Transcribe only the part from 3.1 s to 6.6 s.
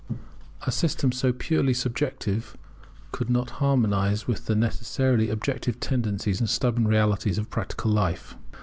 could not harmonize with the necessarily objective tendencies and